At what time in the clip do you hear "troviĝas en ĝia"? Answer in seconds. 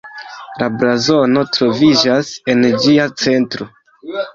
1.59-3.11